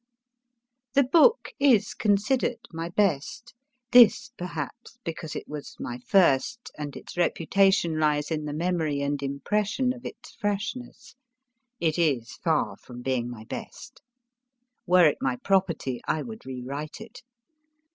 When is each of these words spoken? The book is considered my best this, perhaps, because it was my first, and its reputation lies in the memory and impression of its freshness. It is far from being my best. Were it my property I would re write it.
The 0.95 1.03
book 1.03 1.49
is 1.59 1.93
considered 1.93 2.61
my 2.73 2.89
best 2.89 3.53
this, 3.91 4.29
perhaps, 4.35 4.97
because 5.05 5.35
it 5.35 5.47
was 5.47 5.75
my 5.79 5.99
first, 5.99 6.71
and 6.75 6.95
its 6.97 7.15
reputation 7.17 7.99
lies 7.99 8.31
in 8.31 8.45
the 8.45 8.51
memory 8.53 9.01
and 9.01 9.21
impression 9.21 9.93
of 9.93 10.03
its 10.03 10.31
freshness. 10.31 11.13
It 11.79 11.99
is 11.99 12.33
far 12.37 12.77
from 12.77 13.03
being 13.03 13.29
my 13.29 13.43
best. 13.43 14.01
Were 14.87 15.05
it 15.05 15.19
my 15.21 15.35
property 15.35 16.01
I 16.07 16.23
would 16.23 16.47
re 16.47 16.63
write 16.65 16.99
it. 16.99 17.21